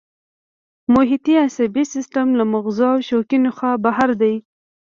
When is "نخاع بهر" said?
3.45-4.09